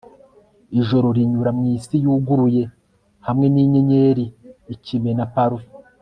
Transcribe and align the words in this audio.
Ijoro 0.79 1.07
rinyura 1.17 1.49
mwisi 1.57 1.95
yuguruye 2.03 2.63
hamwe 3.25 3.45
ninyenyeri 3.53 4.25
ikime 4.73 5.11
na 5.17 5.25
parufe 5.35 5.67